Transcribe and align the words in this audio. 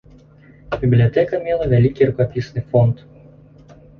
Бібліятэка 0.83 1.41
мела 1.43 1.67
вялікі 1.75 2.07
рукапісны 2.09 2.65
фонд. 2.71 2.95